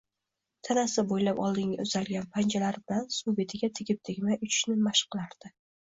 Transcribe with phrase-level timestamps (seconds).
[0.67, 5.55] tanasi bo‘ylab oldinga uzalgan panjalari bilan suv betiga tegib-tegmay uchishni mashq qilardi.